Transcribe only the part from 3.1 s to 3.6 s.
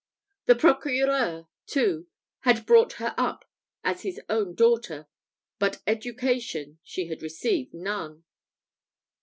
up